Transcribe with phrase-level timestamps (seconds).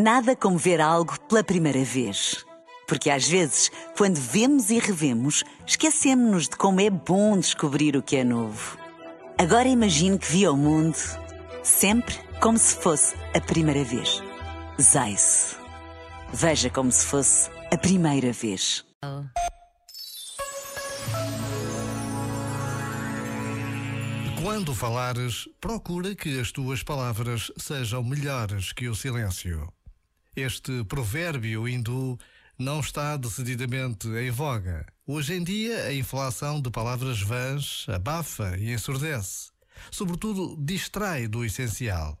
[0.00, 2.46] Nada como ver algo pela primeira vez.
[2.86, 8.14] Porque às vezes, quando vemos e revemos, esquecemos-nos de como é bom descobrir o que
[8.14, 8.78] é novo.
[9.36, 10.96] Agora imagine que viu o mundo
[11.64, 14.22] sempre como se fosse a primeira vez.
[14.80, 15.56] Zais.
[16.32, 18.84] Veja como se fosse a primeira vez.
[24.40, 29.68] Quando falares, procura que as tuas palavras sejam melhores que o silêncio.
[30.38, 32.16] Este provérbio hindu
[32.56, 34.86] não está decididamente em voga.
[35.04, 39.50] Hoje em dia, a inflação de palavras vãs abafa e ensurdece.
[39.90, 42.16] Sobretudo, distrai do essencial.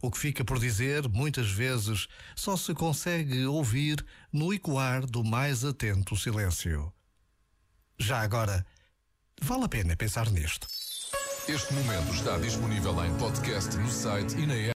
[0.00, 4.02] O que fica por dizer, muitas vezes, só se consegue ouvir
[4.32, 6.90] no ecoar do mais atento silêncio.
[7.98, 8.64] Já agora,
[9.38, 10.66] vale a pena pensar nisto.
[11.46, 14.79] Este momento está disponível em podcast no site e na app.